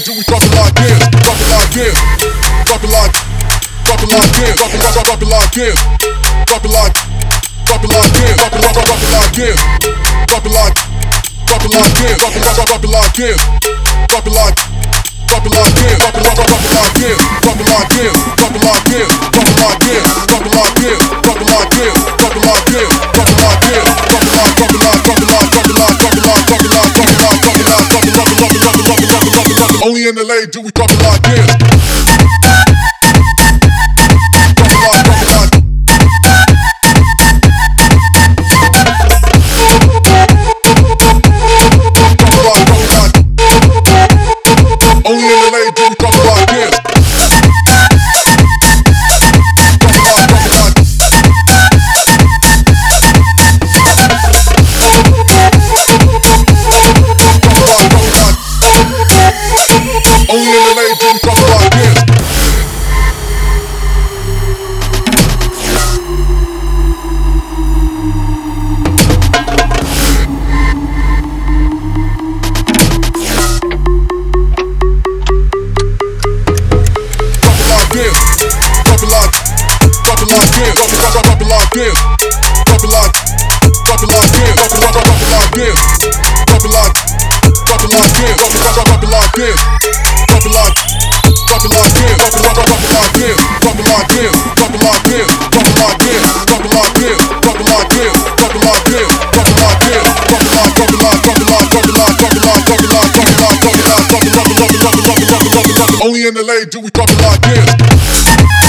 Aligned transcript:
like 0.00 0.74
this, 0.80 0.96
drop 1.20 1.36
it 1.36 1.48
like 1.52 1.70
this, 1.76 1.92
drop 2.64 2.84
it 2.84 2.88
like, 2.88 3.12
drop 3.84 4.00
it 4.00 4.08
like 4.08 4.32
this, 4.32 4.56
drop 4.56 4.72
it, 4.72 4.80
drop, 4.80 5.04
drop 5.04 5.20
it 5.20 5.28
like 5.28 5.52
this, 5.52 5.76
drop 6.46 6.64
it 6.64 6.70
like, 6.72 6.94
drop 7.66 7.84
it 7.84 7.90
like 7.90 8.12
this, 8.16 8.36
drop 8.36 8.54
it, 8.54 8.60
drop, 8.60 8.74
drop 8.80 9.02
it 9.02 9.12
like 9.12 9.32
this, 9.36 9.60
drop 10.26 10.46
it 10.46 10.52
like, 10.56 10.74
drop 11.44 11.64
it 11.64 11.72
like 11.76 11.92
this, 12.00 12.16
drop 12.16 12.32
it, 12.32 12.40
drop, 12.40 12.66
drop 12.66 12.84
it 12.84 12.90
like 12.90 13.12
this, 13.14 13.36
drop 14.08 14.26
it 14.26 14.32
like. 14.32 14.80
Drop 15.30 15.46
it 15.46 15.52
like 15.52 15.74
this, 15.74 15.96
drop 15.98 16.14
it, 16.16 16.22
drop, 16.24 16.34
drop 16.34 16.58
it 16.58 16.74
like 16.74 16.94
this, 16.98 17.18
drop 17.40 17.60
it 17.60 17.66
like 17.70 17.88
this, 17.88 18.39
Only 29.82 30.06
in 30.06 30.14
lane 30.14 30.50
do 30.50 30.60
we 30.60 30.70
drop 30.72 30.90
it 30.90 31.02
like 31.02 31.22
this. 31.22 31.69
Only 106.02 106.26
in 106.26 106.34
lane 106.34 106.66
do 106.70 106.80
we 106.80 106.90
drop 106.90 107.08
it 107.10 107.20
like 107.20 107.40
this. 107.42 108.59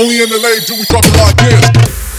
Only 0.00 0.22
in 0.22 0.30
the 0.30 0.38
lane 0.38 0.62
do 0.66 0.74
we 0.76 0.84
drop 0.86 1.04
it 1.04 1.14
like 1.18 1.36
this. 1.36 2.09